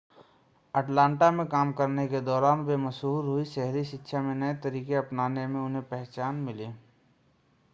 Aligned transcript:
Atlanta 0.73 1.29
में 1.31 1.45
काम 1.47 1.71
करने 1.71 2.07
के 2.07 2.21
दौरान 2.21 2.61
वे 2.61 2.77
मशहूर 2.77 3.25
हुईं 3.25 3.43
शहरी 3.45 3.83
शिक्षा 3.83 4.21
में 4.21 4.33
नए 4.35 4.53
तरीके 4.55 4.95
अपनाने 4.95 5.45
में 5.47 5.59
उन्हें 5.61 5.83
पहचान 5.83 6.35
मिली 6.35 6.67